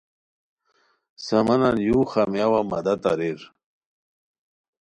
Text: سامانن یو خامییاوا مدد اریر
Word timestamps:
سامانن 1.25 1.75
یو 1.87 1.99
خامییاوا 2.11 2.61
مدد 2.71 3.01
اریر 3.11 3.39